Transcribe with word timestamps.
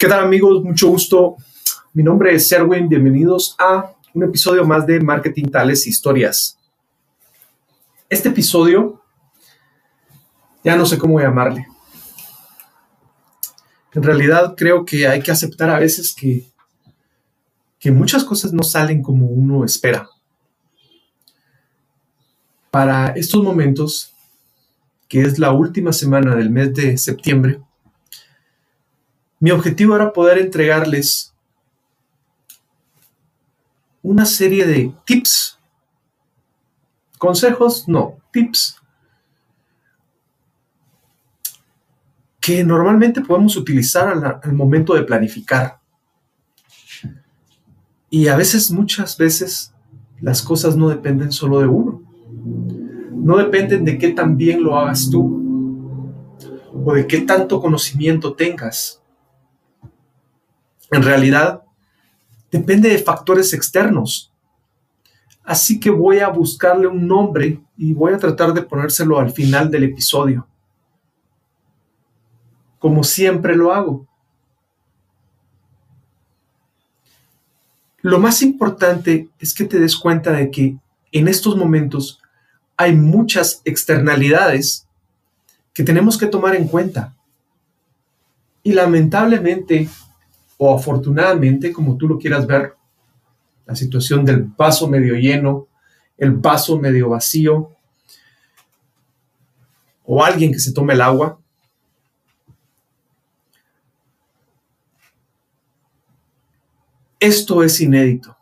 ¿Qué 0.00 0.06
tal 0.06 0.20
amigos? 0.20 0.62
Mucho 0.62 0.90
gusto. 0.90 1.34
Mi 1.92 2.04
nombre 2.04 2.32
es 2.32 2.46
Serwin. 2.46 2.88
Bienvenidos 2.88 3.56
a 3.58 3.96
un 4.14 4.22
episodio 4.22 4.64
más 4.64 4.86
de 4.86 5.00
Marketing 5.00 5.46
Tales 5.46 5.88
Historias. 5.88 6.56
Este 8.08 8.28
episodio, 8.28 9.02
ya 10.62 10.76
no 10.76 10.86
sé 10.86 10.98
cómo 10.98 11.18
llamarle. 11.18 11.66
En 13.92 14.04
realidad 14.04 14.54
creo 14.56 14.84
que 14.84 15.08
hay 15.08 15.20
que 15.20 15.32
aceptar 15.32 15.68
a 15.68 15.80
veces 15.80 16.14
que, 16.14 16.46
que 17.80 17.90
muchas 17.90 18.22
cosas 18.22 18.52
no 18.52 18.62
salen 18.62 19.02
como 19.02 19.26
uno 19.26 19.64
espera. 19.64 20.08
Para 22.70 23.08
estos 23.16 23.42
momentos, 23.42 24.14
que 25.08 25.22
es 25.22 25.40
la 25.40 25.50
última 25.50 25.92
semana 25.92 26.36
del 26.36 26.50
mes 26.50 26.72
de 26.72 26.96
septiembre, 26.98 27.60
mi 29.40 29.50
objetivo 29.50 29.94
era 29.94 30.12
poder 30.12 30.38
entregarles 30.38 31.32
una 34.02 34.24
serie 34.24 34.66
de 34.66 34.92
tips. 35.04 35.58
Consejos, 37.18 37.88
no, 37.88 38.16
tips. 38.32 38.76
Que 42.40 42.64
normalmente 42.64 43.20
podemos 43.20 43.56
utilizar 43.56 44.40
al, 44.42 44.52
momento 44.52 44.94
de 44.94 45.02
planificar. 45.02 45.78
Y 48.10 48.28
a 48.28 48.36
veces, 48.36 48.70
muchas 48.70 49.16
veces, 49.18 49.74
las 50.20 50.40
cosas 50.42 50.76
no 50.76 50.88
dependen 50.88 51.30
solo 51.30 51.60
de 51.60 51.66
uno. 51.66 52.02
No 53.12 53.36
dependen 53.36 53.84
de 53.84 53.98
qué 53.98 54.10
tan 54.10 54.36
bien 54.36 54.62
lo 54.62 54.78
hagas 54.78 55.10
tú 55.10 55.36
o 56.72 56.94
de 56.94 57.06
qué 57.06 57.20
tanto 57.22 57.60
conocimiento 57.60 58.32
tengas 58.34 59.02
en 60.90 61.02
realidad 61.02 61.62
depende 62.50 62.88
de 62.88 62.98
factores 62.98 63.52
externos. 63.52 64.32
Así 65.44 65.80
que 65.80 65.90
voy 65.90 66.18
a 66.18 66.28
buscarle 66.28 66.86
un 66.86 67.06
nombre 67.06 67.60
y 67.76 67.94
voy 67.94 68.12
a 68.12 68.18
tratar 68.18 68.52
de 68.52 68.62
ponérselo 68.62 69.18
al 69.18 69.30
final 69.30 69.70
del 69.70 69.84
episodio. 69.84 70.46
Como 72.78 73.02
siempre 73.02 73.56
lo 73.56 73.72
hago. 73.72 74.06
Lo 78.00 78.20
más 78.20 78.42
importante 78.42 79.28
es 79.38 79.54
que 79.54 79.64
te 79.64 79.80
des 79.80 79.96
cuenta 79.96 80.32
de 80.32 80.50
que 80.50 80.76
en 81.12 81.28
estos 81.28 81.56
momentos 81.56 82.20
hay 82.76 82.94
muchas 82.94 83.60
externalidades 83.64 84.86
que 85.72 85.82
tenemos 85.82 86.16
que 86.16 86.26
tomar 86.26 86.54
en 86.54 86.68
cuenta. 86.68 87.16
Y 88.62 88.72
lamentablemente 88.72 89.88
o 90.58 90.74
afortunadamente, 90.74 91.72
como 91.72 91.96
tú 91.96 92.08
lo 92.08 92.18
quieras 92.18 92.46
ver, 92.46 92.74
la 93.64 93.74
situación 93.74 94.24
del 94.24 94.42
vaso 94.42 94.88
medio 94.88 95.14
lleno, 95.14 95.68
el 96.16 96.32
vaso 96.32 96.78
medio 96.78 97.10
vacío, 97.10 97.70
o 100.04 100.24
alguien 100.24 100.52
que 100.52 100.58
se 100.58 100.72
tome 100.72 100.94
el 100.94 101.00
agua. 101.00 101.38
Esto 107.20 107.62
es 107.62 107.80
inédito. 107.80 108.36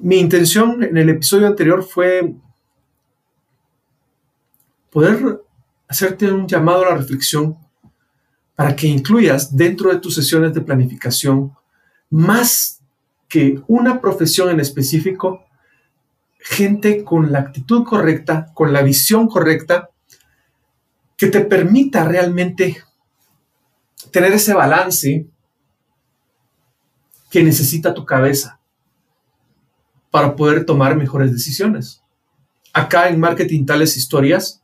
Mi 0.00 0.18
intención 0.18 0.82
en 0.82 0.96
el 0.96 1.10
episodio 1.10 1.46
anterior 1.46 1.82
fue 1.82 2.34
poder 4.90 5.42
hacerte 5.88 6.30
un 6.30 6.46
llamado 6.46 6.84
a 6.84 6.90
la 6.90 6.96
reflexión 6.96 7.63
para 8.54 8.76
que 8.76 8.86
incluyas 8.86 9.56
dentro 9.56 9.90
de 9.90 9.98
tus 9.98 10.14
sesiones 10.14 10.54
de 10.54 10.60
planificación 10.60 11.52
más 12.10 12.80
que 13.28 13.60
una 13.66 14.00
profesión 14.00 14.50
en 14.50 14.60
específico, 14.60 15.44
gente 16.38 17.02
con 17.02 17.32
la 17.32 17.40
actitud 17.40 17.84
correcta, 17.84 18.52
con 18.54 18.72
la 18.72 18.82
visión 18.82 19.26
correcta, 19.26 19.90
que 21.16 21.26
te 21.28 21.40
permita 21.40 22.04
realmente 22.04 22.82
tener 24.10 24.32
ese 24.32 24.54
balance 24.54 25.26
que 27.30 27.42
necesita 27.42 27.94
tu 27.94 28.04
cabeza 28.04 28.60
para 30.10 30.36
poder 30.36 30.64
tomar 30.64 30.94
mejores 30.96 31.32
decisiones. 31.32 32.02
Acá 32.72 33.08
en 33.08 33.18
Marketing 33.18 33.66
Tales 33.66 33.96
Historias 33.96 34.63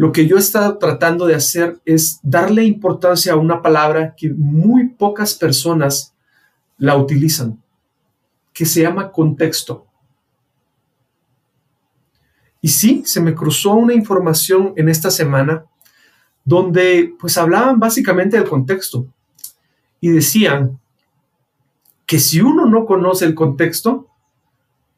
lo 0.00 0.12
que 0.12 0.26
yo 0.26 0.36
he 0.36 0.40
estado 0.40 0.78
tratando 0.78 1.26
de 1.26 1.34
hacer 1.34 1.78
es 1.84 2.20
darle 2.22 2.64
importancia 2.64 3.34
a 3.34 3.36
una 3.36 3.60
palabra 3.60 4.14
que 4.16 4.30
muy 4.30 4.88
pocas 4.88 5.34
personas 5.34 6.14
la 6.78 6.96
utilizan, 6.96 7.62
que 8.54 8.64
se 8.64 8.80
llama 8.80 9.12
contexto. 9.12 9.86
Y 12.62 12.68
sí, 12.68 13.02
se 13.04 13.20
me 13.20 13.34
cruzó 13.34 13.74
una 13.74 13.92
información 13.92 14.72
en 14.76 14.88
esta 14.88 15.10
semana 15.10 15.66
donde 16.46 17.14
pues 17.20 17.36
hablaban 17.36 17.78
básicamente 17.78 18.38
del 18.38 18.48
contexto 18.48 19.06
y 20.00 20.08
decían 20.08 20.80
que 22.06 22.18
si 22.18 22.40
uno 22.40 22.64
no 22.64 22.86
conoce 22.86 23.26
el 23.26 23.34
contexto, 23.34 24.08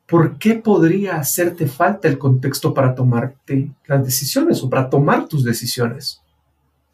¿por 0.06 0.38
qué 0.38 0.54
podría 0.56 1.16
hacerte 1.16 1.66
falta 1.66 2.08
el 2.08 2.18
contexto 2.18 2.74
para 2.74 2.94
tomarte 2.94 3.72
las 3.86 4.04
decisiones 4.04 4.62
o 4.62 4.68
para 4.68 4.90
tomar 4.90 5.26
tus 5.26 5.44
decisiones? 5.44 6.20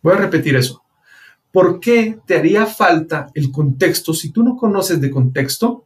Voy 0.03 0.15
a 0.15 0.19
repetir 0.19 0.57
eso. 0.57 0.83
¿Por 1.53 1.81
qué 1.81 2.21
te 2.27 2.37
haría 2.37 2.67
falta 2.67 3.29
el 3.35 3.51
contexto 3.51 4.13
si 4.15 4.31
tú 4.31 4.43
no 4.43 4.57
conoces 4.57 5.01
de 5.01 5.11
contexto? 5.11 5.85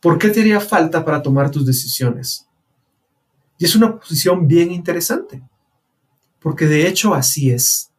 ¿Por 0.00 0.18
qué 0.18 0.30
te 0.30 0.40
haría 0.40 0.60
falta 0.60 1.04
para 1.04 1.22
tomar 1.22 1.50
tus 1.50 1.64
decisiones? 1.64 2.48
Y 3.58 3.66
es 3.66 3.76
una 3.76 3.98
posición 3.98 4.48
bien 4.48 4.72
interesante, 4.72 5.42
porque 6.40 6.66
de 6.66 6.88
hecho 6.88 7.14
así 7.14 7.50
es. 7.50 7.90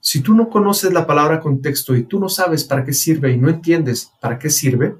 Si 0.00 0.20
tú 0.20 0.34
no 0.34 0.48
conoces 0.48 0.92
la 0.92 1.06
palabra 1.06 1.40
contexto 1.40 1.96
y 1.96 2.04
tú 2.04 2.20
no 2.20 2.28
sabes 2.28 2.64
para 2.64 2.84
qué 2.84 2.92
sirve 2.92 3.32
y 3.32 3.38
no 3.38 3.48
entiendes 3.48 4.12
para 4.20 4.38
qué 4.38 4.50
sirve, 4.50 4.96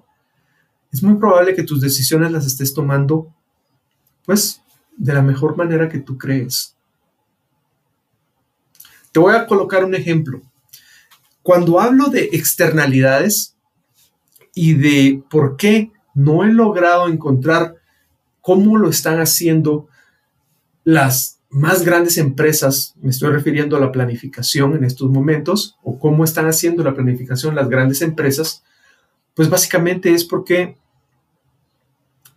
es 0.92 1.02
muy 1.02 1.16
probable 1.16 1.54
que 1.54 1.62
tus 1.62 1.80
decisiones 1.80 2.32
las 2.32 2.46
estés 2.46 2.72
tomando, 2.72 3.34
pues, 4.24 4.62
de 4.96 5.12
la 5.12 5.22
mejor 5.22 5.56
manera 5.56 5.88
que 5.88 5.98
tú 5.98 6.16
crees. 6.16 6.76
Te 9.12 9.20
voy 9.20 9.34
a 9.34 9.46
colocar 9.46 9.84
un 9.84 9.94
ejemplo. 9.94 10.42
Cuando 11.42 11.80
hablo 11.80 12.06
de 12.08 12.30
externalidades 12.32 13.56
y 14.54 14.74
de 14.74 15.22
por 15.30 15.56
qué 15.56 15.92
no 16.14 16.44
he 16.44 16.52
logrado 16.52 17.08
encontrar 17.08 17.76
cómo 18.40 18.76
lo 18.76 18.90
están 18.90 19.20
haciendo 19.20 19.88
las 20.84 21.40
más 21.50 21.84
grandes 21.84 22.18
empresas, 22.18 22.94
me 23.00 23.10
estoy 23.10 23.30
refiriendo 23.30 23.76
a 23.76 23.80
la 23.80 23.92
planificación 23.92 24.74
en 24.74 24.84
estos 24.84 25.10
momentos, 25.10 25.78
o 25.82 25.98
cómo 25.98 26.24
están 26.24 26.46
haciendo 26.46 26.82
la 26.82 26.94
planificación 26.94 27.54
las 27.54 27.68
grandes 27.68 28.02
empresas, 28.02 28.62
pues 29.38 29.48
básicamente 29.48 30.12
es 30.12 30.24
porque 30.24 30.76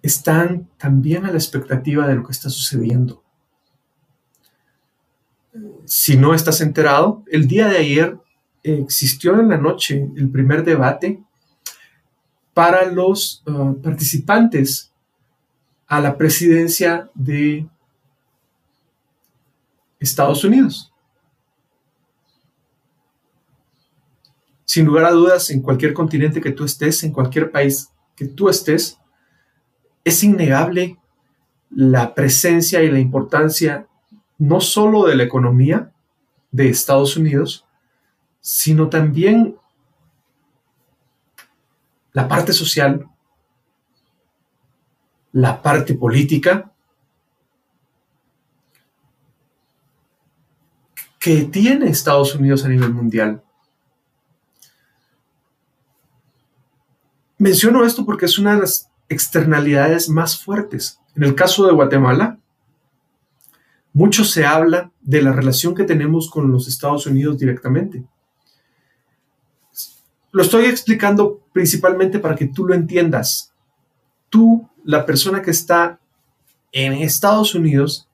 están 0.04 0.70
también 0.78 1.26
a 1.26 1.32
la 1.32 1.38
expectativa 1.40 2.08
de 2.08 2.14
lo 2.14 2.24
que 2.24 2.32
está 2.32 2.48
sucediendo. 2.48 3.24
Si 5.86 6.16
no 6.16 6.36
estás 6.36 6.62
enterado, 6.62 7.24
el 7.32 7.48
día 7.48 7.68
de 7.70 7.78
ayer 7.80 8.20
existió 8.62 9.40
en 9.40 9.50
la 9.50 9.58
noche 9.58 10.12
el 10.16 10.30
primer 10.30 10.64
debate 10.64 11.24
para 12.54 12.86
los 12.86 13.42
uh, 13.48 13.82
participantes 13.82 14.94
a 15.88 16.02
la 16.02 16.16
presidencia 16.16 17.10
de 17.16 17.68
Estados 20.00 20.44
Unidos. 20.44 20.91
Sin 24.72 24.86
lugar 24.86 25.04
a 25.04 25.12
dudas, 25.12 25.50
en 25.50 25.62
cualquier 25.62 25.94
continente 25.94 26.40
que 26.40 26.54
tú 26.54 26.64
estés, 26.64 27.04
en 27.04 27.12
cualquier 27.12 27.52
país 27.52 27.92
que 28.16 28.26
tú 28.26 28.48
estés, 28.48 28.98
es 30.06 30.24
innegable 30.24 30.98
la 31.70 32.16
presencia 32.16 32.82
y 32.82 32.90
la 32.90 32.98
importancia 32.98 33.86
no 34.38 34.62
solo 34.62 35.08
de 35.08 35.18
la 35.18 35.24
economía 35.24 35.92
de 36.52 36.70
Estados 36.70 37.18
Unidos, 37.18 37.68
sino 38.40 38.88
también 38.88 39.58
la 42.14 42.30
parte 42.30 42.54
social, 42.54 43.10
la 45.34 45.62
parte 45.62 45.96
política, 45.96 46.72
que 51.20 51.44
tiene 51.44 51.90
Estados 51.90 52.36
Unidos 52.36 52.64
a 52.64 52.70
nivel 52.70 52.94
mundial. 52.94 53.44
Menciono 57.42 57.84
esto 57.84 58.06
porque 58.06 58.26
es 58.26 58.38
una 58.38 58.54
de 58.54 58.62
las 58.62 58.92
externalidades 59.10 60.10
más 60.10 60.40
fuertes. 60.40 61.00
En 61.16 61.24
el 61.24 61.34
caso 61.34 61.66
de 61.66 61.74
Guatemala, 61.74 62.38
mucho 63.94 64.24
se 64.24 64.46
habla 64.46 64.92
de 65.02 65.24
la 65.24 65.34
relación 65.34 65.74
que 65.74 65.84
tenemos 65.84 66.30
con 66.30 66.52
los 66.52 66.68
Estados 66.68 67.08
Unidos 67.08 67.40
directamente. 67.40 68.04
Lo 70.32 70.44
estoy 70.44 70.66
explicando 70.66 71.42
principalmente 71.52 72.20
para 72.20 72.36
que 72.36 72.46
tú 72.46 72.68
lo 72.68 72.76
entiendas. 72.76 73.52
Tú, 74.30 74.70
la 74.84 75.08
persona 75.08 75.42
que 75.42 75.50
está 75.50 76.00
en 76.72 76.94
Estados 76.94 77.56
Unidos, 77.56 78.08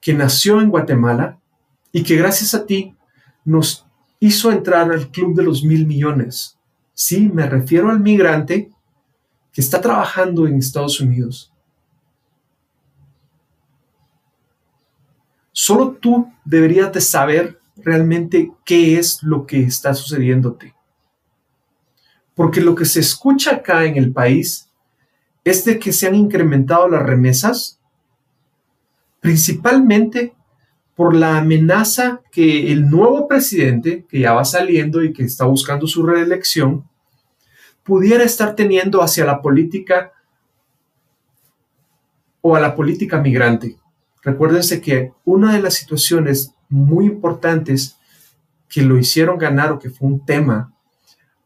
que 0.00 0.12
nació 0.12 0.60
en 0.60 0.70
Guatemala 0.70 1.38
y 1.92 2.02
que 2.02 2.16
gracias 2.16 2.52
a 2.52 2.66
ti 2.66 2.96
nos 3.44 3.86
hizo 4.18 4.50
entrar 4.50 4.90
al 4.90 5.08
club 5.12 5.36
de 5.36 5.44
los 5.44 5.62
mil 5.62 5.86
millones. 5.86 6.58
Sí, 6.94 7.30
me 7.32 7.48
refiero 7.48 7.90
al 7.90 8.00
migrante 8.00 8.70
que 9.52 9.60
está 9.60 9.80
trabajando 9.80 10.46
en 10.46 10.56
Estados 10.58 11.00
Unidos. 11.00 11.52
Solo 15.52 15.92
tú 15.92 16.32
deberías 16.44 16.92
de 16.92 17.00
saber 17.00 17.60
realmente 17.76 18.52
qué 18.64 18.98
es 18.98 19.22
lo 19.22 19.46
que 19.46 19.62
está 19.62 19.94
sucediéndote. 19.94 20.74
Porque 22.34 22.60
lo 22.60 22.74
que 22.74 22.84
se 22.84 23.00
escucha 23.00 23.56
acá 23.56 23.84
en 23.84 23.96
el 23.96 24.12
país 24.12 24.70
es 25.44 25.64
de 25.64 25.78
que 25.78 25.92
se 25.92 26.06
han 26.06 26.14
incrementado 26.14 26.88
las 26.88 27.02
remesas, 27.02 27.78
principalmente 29.20 30.34
por 30.94 31.14
la 31.14 31.38
amenaza 31.38 32.20
que 32.30 32.70
el 32.72 32.88
nuevo 32.90 33.26
presidente, 33.26 34.04
que 34.08 34.20
ya 34.20 34.32
va 34.32 34.44
saliendo 34.44 35.02
y 35.02 35.12
que 35.12 35.24
está 35.24 35.46
buscando 35.46 35.86
su 35.86 36.04
reelección, 36.04 36.88
pudiera 37.82 38.24
estar 38.24 38.54
teniendo 38.54 39.02
hacia 39.02 39.24
la 39.24 39.40
política 39.40 40.12
o 42.40 42.54
a 42.54 42.60
la 42.60 42.74
política 42.74 43.20
migrante. 43.20 43.78
Recuérdense 44.22 44.80
que 44.80 45.12
una 45.24 45.54
de 45.54 45.62
las 45.62 45.74
situaciones 45.74 46.54
muy 46.68 47.06
importantes 47.06 47.96
que 48.68 48.82
lo 48.82 48.98
hicieron 48.98 49.38
ganar 49.38 49.72
o 49.72 49.78
que 49.78 49.90
fue 49.90 50.08
un 50.08 50.24
tema 50.24 50.72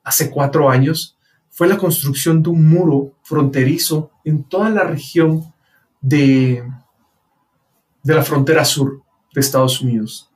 hace 0.03 0.31
cuatro 0.31 0.69
años 0.69 1.17
fue 1.51 1.69
la 1.69 1.79
construcción 1.79 2.43
de 2.43 2.51
un 2.51 2.69
muro 2.69 3.15
fronterizo 3.23 4.11
en 4.25 4.45
toda 4.45 4.69
la 4.71 4.85
región 4.85 5.53
de, 6.01 6.63
de 8.03 8.15
la 8.15 8.23
frontera 8.23 8.65
sur 8.65 9.06
de 9.37 9.41
Estados 9.43 9.83
Unidos 9.83 10.31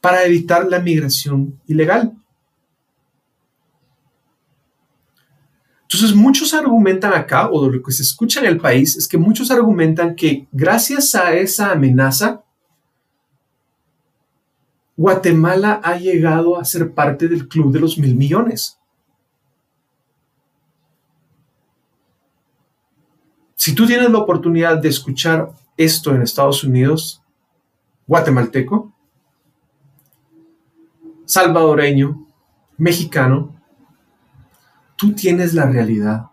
para 0.00 0.24
evitar 0.24 0.66
la 0.66 0.80
migración 0.80 1.60
ilegal. 1.66 2.16
Entonces 5.82 6.14
muchos 6.14 6.54
argumentan 6.54 7.12
acá, 7.12 7.50
o 7.50 7.68
lo 7.68 7.82
que 7.82 7.92
se 7.92 8.02
escucha 8.02 8.40
en 8.40 8.46
el 8.46 8.58
país, 8.58 8.96
es 8.96 9.06
que 9.06 9.18
muchos 9.18 9.50
argumentan 9.50 10.14
que 10.14 10.48
gracias 10.50 11.14
a 11.14 11.34
esa 11.34 11.72
amenaza, 11.72 12.42
Guatemala 14.96 15.80
ha 15.82 15.96
llegado 15.96 16.58
a 16.58 16.64
ser 16.64 16.94
parte 16.94 17.28
del 17.28 17.48
club 17.48 17.70
de 17.72 17.80
los 17.80 17.98
mil 17.98 18.14
millones. 18.14 18.78
Si 23.56 23.74
tú 23.74 23.86
tienes 23.86 24.10
la 24.10 24.18
oportunidad 24.18 24.78
de 24.78 24.88
escuchar 24.88 25.52
esto 25.76 26.14
en 26.14 26.22
Estados 26.22 26.64
Unidos, 26.64 27.19
guatemalteco, 28.10 28.92
salvadoreño, 31.26 32.26
mexicano, 32.76 33.54
tú 34.96 35.12
tienes 35.12 35.54
la 35.54 35.66
realidad. 35.66 36.26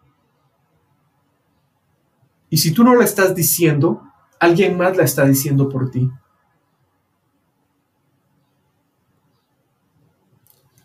Y 2.49 2.57
si 2.57 2.71
tú 2.71 2.83
no 2.83 2.95
la 2.95 3.03
estás 3.05 3.35
diciendo, 3.35 4.01
alguien 4.39 4.75
más 4.75 4.97
la 4.97 5.03
está 5.03 5.23
diciendo 5.25 5.69
por 5.69 5.91
ti. 5.91 6.09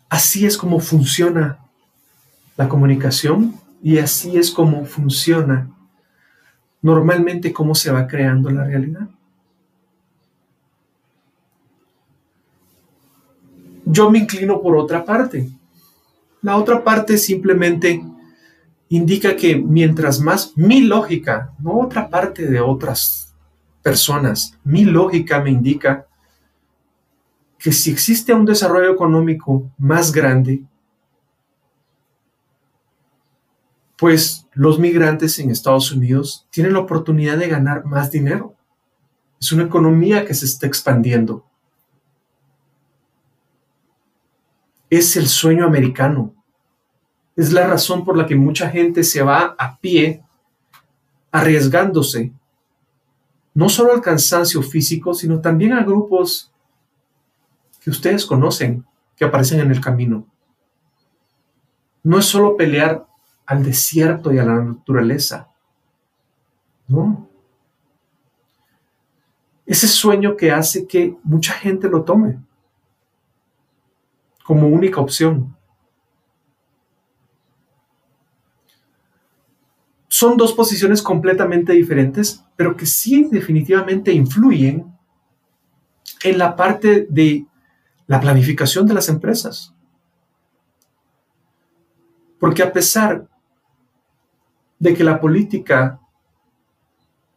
Así 0.09 0.45
es 0.45 0.55
como 0.55 0.79
funciona 0.79 1.57
la 2.55 2.69
comunicación 2.69 3.59
y 3.81 3.97
así 3.97 4.37
es 4.37 4.51
como 4.51 4.85
funciona 4.85 5.71
normalmente 6.83 7.51
cómo 7.51 7.73
se 7.73 7.91
va 7.91 8.05
creando 8.05 8.51
la 8.51 8.65
realidad. 8.65 9.09
Yo 13.93 14.09
me 14.09 14.19
inclino 14.19 14.59
por 14.59 14.75
otra 14.75 15.05
parte. 15.05 15.49
La 16.41 16.57
otra 16.57 16.83
parte 16.83 17.17
simplemente 17.17 18.03
indica 18.89 19.35
que 19.35 19.55
mientras 19.55 20.19
más 20.19 20.53
mi 20.55 20.81
lógica, 20.81 21.53
no 21.59 21.79
otra 21.79 22.09
parte 22.09 22.47
de 22.47 22.59
otras 22.59 23.33
personas, 23.83 24.57
mi 24.63 24.83
lógica 24.83 25.41
me 25.41 25.51
indica 25.51 26.07
que 27.59 27.71
si 27.71 27.91
existe 27.91 28.33
un 28.33 28.45
desarrollo 28.45 28.91
económico 28.91 29.71
más 29.77 30.11
grande, 30.11 30.63
pues 33.97 34.47
los 34.53 34.79
migrantes 34.79 35.37
en 35.37 35.51
Estados 35.51 35.91
Unidos 35.91 36.47
tienen 36.49 36.73
la 36.73 36.79
oportunidad 36.79 37.37
de 37.37 37.47
ganar 37.47 37.85
más 37.85 38.09
dinero. 38.09 38.55
Es 39.39 39.51
una 39.51 39.63
economía 39.63 40.25
que 40.25 40.33
se 40.33 40.45
está 40.45 40.65
expandiendo. 40.65 41.45
Es 44.95 45.15
el 45.17 45.27
sueño 45.27 45.65
americano. 45.65 46.33
Es 47.35 47.51
la 47.51 47.65
razón 47.67 48.05
por 48.05 48.17
la 48.17 48.25
que 48.25 48.35
mucha 48.35 48.69
gente 48.69 49.03
se 49.03 49.23
va 49.23 49.55
a 49.57 49.77
pie, 49.79 50.21
arriesgándose, 51.31 52.31
no 53.55 53.69
solo 53.69 53.93
al 53.93 54.01
cansancio 54.01 54.61
físico, 54.61 55.13
sino 55.13 55.39
también 55.41 55.73
a 55.73 55.83
grupos 55.83 56.51
que 57.81 57.89
ustedes 57.89 58.25
conocen, 58.25 58.85
que 59.15 59.25
aparecen 59.25 59.59
en 59.59 59.71
el 59.71 59.81
camino. 59.81 60.27
No 62.03 62.19
es 62.19 62.25
solo 62.25 62.57
pelear 62.57 63.05
al 63.45 63.63
desierto 63.63 64.33
y 64.33 64.39
a 64.39 64.45
la 64.45 64.55
naturaleza. 64.55 65.49
No. 66.87 67.29
Ese 69.65 69.87
sueño 69.87 70.35
que 70.35 70.51
hace 70.51 70.85
que 70.87 71.15
mucha 71.23 71.53
gente 71.53 71.89
lo 71.89 72.03
tome 72.03 72.39
como 74.43 74.67
única 74.67 74.99
opción. 74.99 75.55
Son 80.07 80.37
dos 80.37 80.53
posiciones 80.53 81.01
completamente 81.01 81.73
diferentes, 81.73 82.43
pero 82.55 82.77
que 82.77 82.85
sí 82.85 83.27
definitivamente 83.31 84.13
influyen 84.13 84.93
en 86.23 86.37
la 86.37 86.55
parte 86.55 87.07
de 87.09 87.45
la 88.07 88.19
planificación 88.19 88.85
de 88.85 88.93
las 88.93 89.09
empresas. 89.09 89.73
Porque 92.39 92.61
a 92.61 92.71
pesar 92.71 93.27
de 94.77 94.93
que 94.93 95.03
la 95.03 95.19
política 95.19 95.99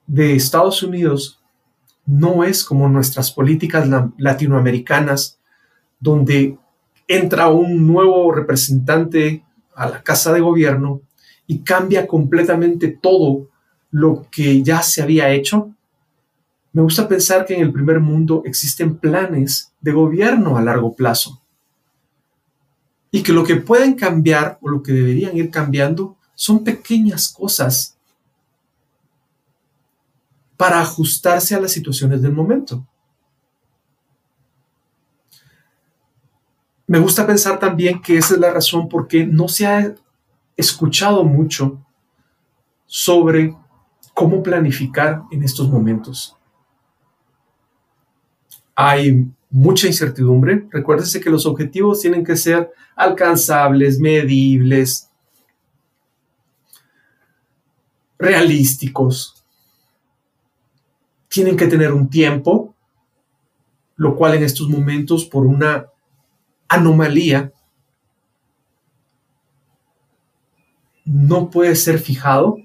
de 0.06 0.34
Estados 0.34 0.82
Unidos 0.82 1.40
no 2.04 2.44
es 2.44 2.64
como 2.64 2.88
nuestras 2.88 3.30
políticas 3.32 3.88
latinoamericanas, 4.16 5.40
donde 5.98 6.58
entra 7.08 7.48
un 7.48 7.86
nuevo 7.86 8.32
representante 8.32 9.44
a 9.74 9.88
la 9.88 10.02
Casa 10.02 10.32
de 10.32 10.40
Gobierno 10.40 11.02
y 11.46 11.60
cambia 11.60 12.06
completamente 12.06 12.88
todo 12.88 13.48
lo 13.90 14.26
que 14.30 14.62
ya 14.62 14.82
se 14.82 15.02
había 15.02 15.30
hecho, 15.30 15.70
me 16.72 16.82
gusta 16.82 17.08
pensar 17.08 17.46
que 17.46 17.54
en 17.54 17.62
el 17.62 17.72
primer 17.72 18.00
mundo 18.00 18.42
existen 18.44 18.98
planes 18.98 19.72
de 19.80 19.92
gobierno 19.92 20.58
a 20.58 20.62
largo 20.62 20.94
plazo 20.94 21.40
y 23.10 23.22
que 23.22 23.32
lo 23.32 23.44
que 23.44 23.56
pueden 23.56 23.94
cambiar 23.94 24.58
o 24.60 24.68
lo 24.68 24.82
que 24.82 24.92
deberían 24.92 25.34
ir 25.36 25.50
cambiando 25.50 26.18
son 26.34 26.64
pequeñas 26.64 27.28
cosas 27.28 27.96
para 30.58 30.80
ajustarse 30.82 31.54
a 31.54 31.60
las 31.60 31.72
situaciones 31.72 32.20
del 32.20 32.32
momento. 32.32 32.86
Me 36.86 36.98
gusta 36.98 37.26
pensar 37.26 37.58
también 37.58 38.00
que 38.00 38.16
esa 38.16 38.34
es 38.34 38.40
la 38.40 38.52
razón 38.52 38.88
por 38.88 39.08
qué 39.08 39.26
no 39.26 39.48
se 39.48 39.66
ha 39.66 39.94
escuchado 40.56 41.24
mucho 41.24 41.84
sobre 42.86 43.54
cómo 44.14 44.42
planificar 44.42 45.22
en 45.30 45.42
estos 45.42 45.68
momentos. 45.68 46.36
Hay 48.74 49.26
mucha 49.50 49.86
incertidumbre. 49.86 50.66
Recuérdese 50.70 51.20
que 51.20 51.30
los 51.30 51.44
objetivos 51.44 52.00
tienen 52.00 52.24
que 52.24 52.36
ser 52.36 52.70
alcanzables, 52.94 53.98
medibles, 53.98 55.10
realísticos. 58.18 59.44
Tienen 61.28 61.56
que 61.56 61.66
tener 61.66 61.92
un 61.92 62.08
tiempo, 62.08 62.74
lo 63.96 64.14
cual 64.14 64.34
en 64.34 64.44
estos 64.44 64.68
momentos 64.68 65.24
por 65.24 65.46
una 65.46 65.86
anomalía 66.68 67.52
no 71.04 71.50
puede 71.50 71.76
ser 71.76 71.98
fijado 71.98 72.58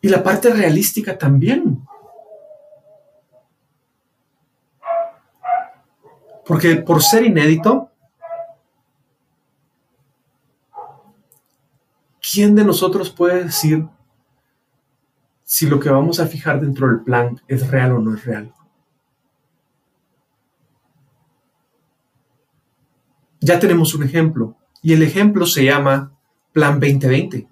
y 0.00 0.08
la 0.08 0.22
parte 0.22 0.50
realística 0.50 1.18
también. 1.18 1.86
Porque 6.46 6.76
por 6.76 7.02
ser 7.02 7.24
inédito, 7.24 7.90
¿quién 12.20 12.54
de 12.54 12.64
nosotros 12.64 13.10
puede 13.10 13.44
decir 13.44 13.86
si 15.50 15.66
lo 15.66 15.80
que 15.80 15.88
vamos 15.88 16.20
a 16.20 16.26
fijar 16.26 16.60
dentro 16.60 16.88
del 16.88 17.00
plan 17.00 17.40
es 17.48 17.70
real 17.70 17.92
o 17.92 17.98
no 18.00 18.14
es 18.14 18.22
real? 18.22 18.52
Ya 23.40 23.58
tenemos 23.58 23.94
un 23.94 24.02
ejemplo 24.02 24.58
y 24.82 24.92
el 24.92 25.02
ejemplo 25.02 25.46
se 25.46 25.64
llama 25.64 26.12
Plan 26.52 26.78
2020. 26.78 27.48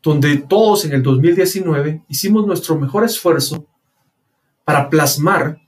donde 0.00 0.36
todos 0.36 0.84
en 0.84 0.92
el 0.92 1.02
2019 1.02 2.04
hicimos 2.08 2.46
nuestro 2.46 2.78
mejor 2.78 3.04
esfuerzo 3.04 3.66
para 4.62 4.90
plasmar 4.90 5.58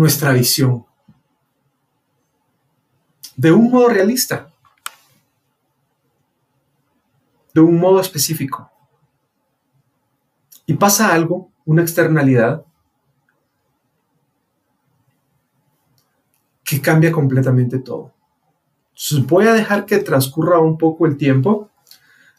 nuestra 0.00 0.32
visión 0.32 0.86
de 3.36 3.52
un 3.52 3.70
modo 3.70 3.88
realista, 3.88 4.50
de 7.52 7.60
un 7.60 7.78
modo 7.78 8.00
específico. 8.00 8.70
Y 10.64 10.74
pasa 10.74 11.12
algo, 11.12 11.50
una 11.66 11.82
externalidad, 11.82 12.64
que 16.64 16.80
cambia 16.80 17.12
completamente 17.12 17.78
todo 17.78 18.14
voy 19.26 19.46
a 19.46 19.52
dejar 19.52 19.86
que 19.86 19.98
transcurra 19.98 20.58
un 20.58 20.76
poco 20.76 21.06
el 21.06 21.16
tiempo. 21.16 21.70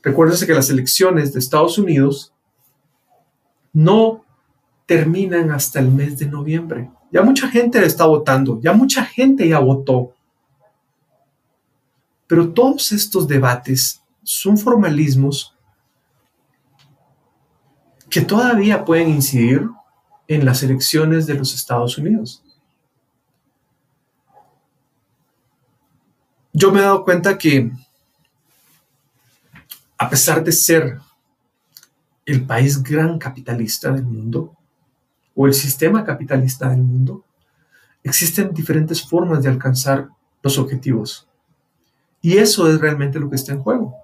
Recuérdense 0.04 0.46
que 0.46 0.54
las 0.54 0.70
elecciones 0.70 1.34
de 1.34 1.40
Estados 1.40 1.78
Unidos 1.78 2.34
no 3.74 4.24
terminan 4.86 5.52
hasta 5.52 5.80
el 5.80 5.92
mes 5.92 6.20
de 6.20 6.28
noviembre. 6.28 6.90
Ya 7.12 7.22
mucha 7.22 7.48
gente 7.48 7.84
está 7.86 8.06
votando, 8.06 8.60
ya 8.62 8.74
mucha 8.74 9.04
gente 9.04 9.48
ya 9.48 9.60
votó. 9.60 10.14
Pero 12.28 12.54
todos 12.54 12.92
estos 12.92 13.28
debates 13.28 14.02
son 14.24 14.58
formalismos 14.58 15.56
que 18.10 18.22
todavía 18.22 18.86
pueden 18.86 19.10
incidir 19.10 19.70
en 20.28 20.46
las 20.46 20.64
elecciones 20.64 21.26
de 21.28 21.34
los 21.34 21.54
Estados 21.54 21.98
Unidos. 21.98 22.42
yo 26.54 26.72
me 26.72 26.80
he 26.80 26.84
dado 26.84 27.04
cuenta 27.04 27.38
que 27.38 27.72
a 29.98 30.10
pesar 30.10 30.44
de 30.44 30.52
ser 30.52 31.00
el 32.26 32.46
país 32.46 32.82
gran 32.82 33.18
capitalista 33.18 33.92
del 33.92 34.04
mundo 34.04 34.56
o 35.36 35.48
el 35.48 35.54
sistema 35.54 36.04
capitalista 36.04 36.70
del 36.70 36.82
mundo, 36.82 37.24
existen 38.04 38.54
diferentes 38.54 39.08
formas 39.08 39.44
de 39.44 39.50
alcanzar 39.50 40.10
los 40.42 40.58
objetivos. 40.58 41.28
Y 42.22 42.38
eso 42.38 42.68
es 42.72 42.80
realmente 42.80 43.20
lo 43.20 43.30
que 43.30 43.36
está 43.36 43.52
en 43.52 43.62
juego. 43.62 43.96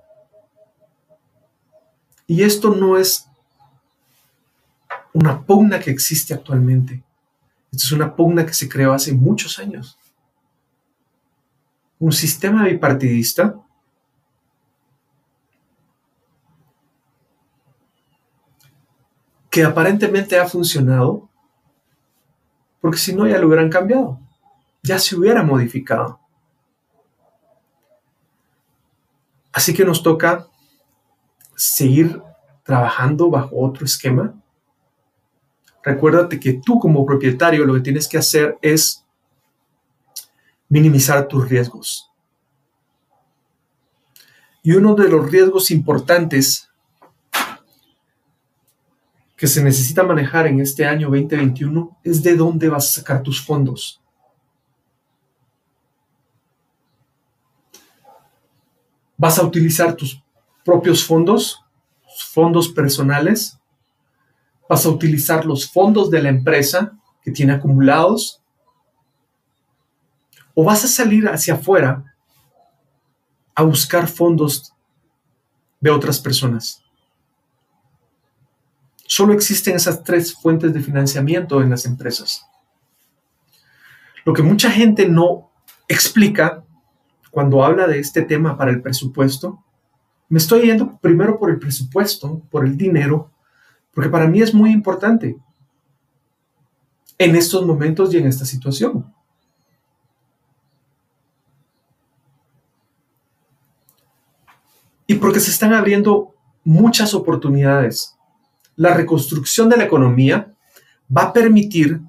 Y 2.25 2.43
esto 2.43 2.73
no 2.73 2.97
es 2.97 3.27
una 5.13 5.41
pugna 5.43 5.79
que 5.79 5.91
existe 5.91 6.33
actualmente. 6.33 7.03
Esto 7.71 7.85
es 7.85 7.91
una 7.91 8.15
pugna 8.15 8.45
que 8.45 8.53
se 8.53 8.67
creó 8.67 8.93
hace 8.93 9.13
muchos 9.13 9.59
años 9.59 9.97
un 11.99 12.11
sistema 12.11 12.65
bipartidista 12.65 13.59
que 19.57 19.63
aparentemente 19.63 20.37
ha 20.37 20.47
funcionado, 20.47 21.27
porque 22.79 22.99
si 22.99 23.15
no 23.15 23.25
ya 23.25 23.39
lo 23.39 23.47
hubieran 23.47 23.71
cambiado, 23.71 24.19
ya 24.83 24.99
se 24.99 25.15
hubiera 25.15 25.41
modificado. 25.41 26.19
Así 29.51 29.73
que 29.73 29.83
nos 29.83 30.03
toca 30.03 30.45
seguir 31.55 32.21
trabajando 32.61 33.31
bajo 33.31 33.59
otro 33.59 33.83
esquema. 33.83 34.35
Recuérdate 35.81 36.39
que 36.39 36.61
tú 36.63 36.77
como 36.77 37.03
propietario 37.03 37.65
lo 37.65 37.73
que 37.73 37.81
tienes 37.81 38.07
que 38.07 38.19
hacer 38.19 38.59
es 38.61 39.03
minimizar 40.69 41.27
tus 41.27 41.49
riesgos. 41.49 42.11
Y 44.61 44.73
uno 44.73 44.93
de 44.93 45.09
los 45.09 45.31
riesgos 45.31 45.71
importantes 45.71 46.66
que 49.37 49.47
se 49.47 49.63
necesita 49.63 50.03
manejar 50.03 50.47
en 50.47 50.59
este 50.59 50.85
año 50.85 51.09
2021 51.09 51.99
es 52.03 52.21
de 52.21 52.35
dónde 52.35 52.67
vas 52.67 52.89
a 52.89 52.99
sacar 52.99 53.23
tus 53.23 53.41
fondos. 53.41 54.01
¿Vas 59.15 59.39
a 59.39 59.45
utilizar 59.45 59.95
tus 59.95 60.21
propios 60.65 61.05
fondos, 61.05 61.63
fondos 62.33 62.67
personales? 62.67 63.57
¿Vas 64.67 64.85
a 64.85 64.89
utilizar 64.89 65.45
los 65.45 65.71
fondos 65.71 66.11
de 66.11 66.21
la 66.21 66.29
empresa 66.29 66.97
que 67.21 67.31
tiene 67.31 67.53
acumulados? 67.53 68.41
o 70.59 70.63
vas 70.63 70.83
a 70.83 70.87
salir 70.87 71.29
hacia 71.29 71.53
afuera 71.53 72.15
a 73.53 73.61
buscar 73.61 74.07
fondos 74.07 74.73
de 75.79 75.91
otras 75.91 76.19
personas. 76.19 76.83
Solo 79.07 79.33
existen 79.33 79.75
esas 79.75 80.03
tres 80.03 80.33
fuentes 80.33 80.73
de 80.73 80.81
financiamiento 80.81 81.61
en 81.61 81.69
las 81.69 81.85
empresas. 81.85 82.45
Lo 84.25 84.33
que 84.33 84.43
mucha 84.43 84.69
gente 84.69 85.07
no 85.07 85.49
explica 85.87 86.63
cuando 87.31 87.63
habla 87.63 87.87
de 87.87 87.99
este 87.99 88.21
tema 88.21 88.57
para 88.57 88.71
el 88.71 88.81
presupuesto, 88.81 89.63
me 90.29 90.37
estoy 90.37 90.67
yendo 90.67 90.97
primero 90.97 91.39
por 91.39 91.49
el 91.49 91.57
presupuesto, 91.57 92.41
por 92.51 92.65
el 92.65 92.77
dinero, 92.77 93.31
porque 93.93 94.09
para 94.09 94.27
mí 94.27 94.41
es 94.41 94.53
muy 94.53 94.71
importante 94.71 95.37
en 97.17 97.35
estos 97.35 97.65
momentos 97.65 98.13
y 98.13 98.17
en 98.17 98.27
esta 98.27 98.45
situación. 98.45 99.11
y 105.07 105.15
porque 105.15 105.39
se 105.39 105.51
están 105.51 105.73
abriendo 105.73 106.35
muchas 106.65 107.13
oportunidades. 107.13 108.16
La 108.77 108.93
reconstrucción 108.93 109.67
de 109.67 109.75
la 109.75 109.83
economía 109.83 110.55
va 111.15 111.23
a 111.23 111.33
permitir 111.33 111.99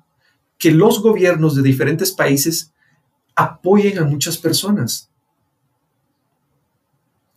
que 0.59 0.71
los 0.71 1.03
gobiernos 1.03 1.57
de 1.57 1.63
diferentes 1.63 2.13
países 2.13 2.73
apoyen 3.35 3.99
a 3.99 4.05
muchas 4.05 4.39
personas. 4.39 5.11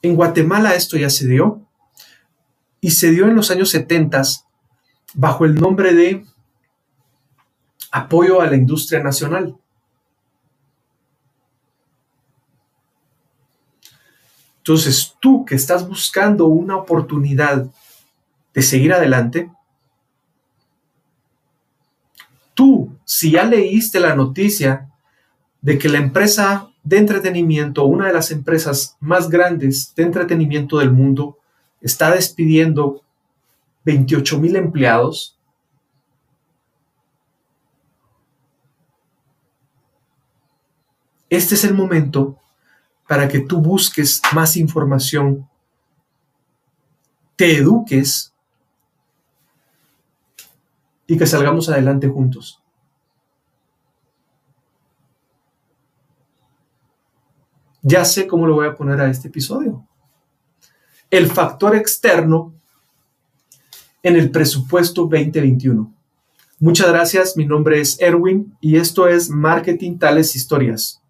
En 0.03 0.15
Guatemala 0.15 0.75
esto 0.75 0.97
ya 0.97 1.09
se 1.09 1.27
dio 1.27 1.65
y 2.79 2.91
se 2.91 3.11
dio 3.11 3.27
en 3.27 3.35
los 3.35 3.50
años 3.51 3.69
70 3.69 4.21
bajo 5.13 5.45
el 5.45 5.55
nombre 5.55 5.93
de 5.93 6.25
apoyo 7.91 8.41
a 8.41 8.47
la 8.47 8.55
industria 8.55 9.03
nacional. 9.03 9.55
Entonces, 14.57 15.15
tú 15.19 15.43
que 15.43 15.55
estás 15.55 15.88
buscando 15.88 16.45
una 16.45 16.77
oportunidad 16.77 17.65
de 18.53 18.62
seguir 18.62 18.93
adelante, 18.93 19.50
tú, 22.53 22.96
si 23.05 23.31
ya 23.31 23.46
leíste 23.46 24.00
la 24.00 24.15
noticia 24.15 24.89
de 25.62 25.77
que 25.77 25.89
la 25.89 26.00
empresa 26.00 26.70
de 26.84 26.98
entretenimiento, 26.98 27.86
una 27.86 28.08
de 28.08 28.13
las 28.13 28.31
empresas 28.31 28.98
más 29.00 29.29
grandes 29.29 29.93
de 29.96 30.03
entretenimiento 30.03 30.79
del 30.79 30.91
mundo, 30.91 31.38
está 31.81 32.12
despidiendo 32.12 33.03
28 33.86 34.39
mil 34.39 34.55
empleados, 34.55 35.38
este 41.29 41.55
es 41.55 41.63
el 41.63 41.74
momento 41.74 42.38
para 43.08 43.27
que 43.27 43.39
tú 43.39 43.62
busques 43.62 44.22
más 44.34 44.58
información, 44.58 45.48
te 47.36 47.58
eduques 47.58 48.30
y 51.08 51.17
que 51.17 51.25
salgamos 51.25 51.70
adelante 51.70 52.08
juntos. 52.08 52.62
Ya 57.81 58.05
sé 58.05 58.27
cómo 58.27 58.46
lo 58.46 58.55
voy 58.55 58.67
a 58.67 58.75
poner 58.75 59.01
a 59.01 59.10
este 59.10 59.27
episodio. 59.27 59.86
El 61.10 61.27
factor 61.27 61.75
externo 61.75 62.53
en 64.03 64.15
el 64.15 64.31
presupuesto 64.31 65.01
2021. 65.01 65.93
Muchas 66.60 66.88
gracias, 66.88 67.36
mi 67.36 67.46
nombre 67.46 67.81
es 67.81 68.00
Erwin 68.00 68.55
y 68.62 68.77
esto 68.77 69.08
es 69.08 69.29
Marketing 69.29 69.98
Tales 69.98 70.36
Historias. 70.36 71.00